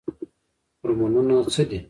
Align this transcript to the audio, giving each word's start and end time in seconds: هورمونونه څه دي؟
هورمونونه 0.79 1.35
څه 1.53 1.63
دي؟ 1.69 1.77